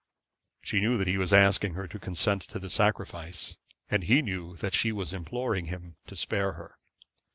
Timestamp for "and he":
3.87-4.23